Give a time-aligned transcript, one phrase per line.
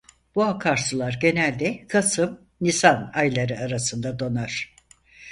[0.35, 4.75] Bu akarsular genelde kasım-nisan ayları arasında donar.